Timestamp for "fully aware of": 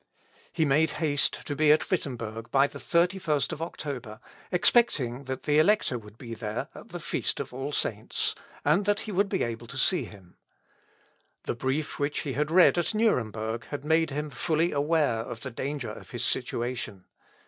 14.31-15.41